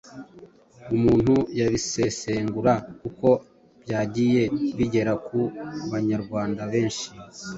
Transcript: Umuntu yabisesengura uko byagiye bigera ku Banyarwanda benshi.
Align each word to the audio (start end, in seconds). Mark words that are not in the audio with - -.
Umuntu 0.95 1.33
yabisesengura 1.59 2.73
uko 3.09 3.29
byagiye 3.83 4.43
bigera 4.77 5.13
ku 5.25 5.39
Banyarwanda 5.91 6.61
benshi. 6.73 7.07